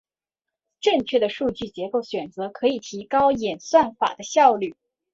[0.79, 4.75] 正确的数据结构选择可以提高演算法的效率。